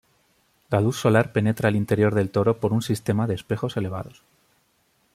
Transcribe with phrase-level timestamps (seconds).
[0.71, 4.23] La luz solar penetra al interior del toro por un sistema de espejos elevados.